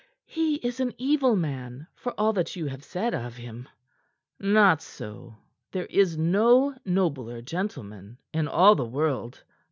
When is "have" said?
2.65-2.83